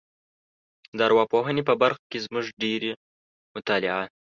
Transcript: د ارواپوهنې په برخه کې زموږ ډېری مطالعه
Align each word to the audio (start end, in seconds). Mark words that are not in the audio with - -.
د 0.97 0.99
ارواپوهنې 1.07 1.61
په 1.69 1.73
برخه 1.81 2.03
کې 2.11 2.19
زموږ 2.25 2.45
ډېری 2.61 2.91
مطالعه 3.55 4.05